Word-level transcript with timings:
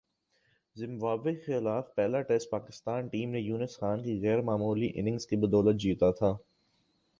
Zimbabwe 0.75 1.33
کے 1.35 1.45
خلاف 1.47 1.93
پہلا 1.95 2.21
ٹیسٹ 2.21 2.49
پاکستانی 2.51 3.07
ٹیم 3.09 3.29
نے 3.31 3.39
یونس 3.39 3.77
خان 3.79 4.03
کی 4.03 4.19
غیر 4.21 4.41
معمولی 4.41 4.91
اننگز 4.95 5.27
کی 5.27 5.35
بدولت 5.37 5.79
جیتا 5.81 6.11
تھا۔ 6.11 6.31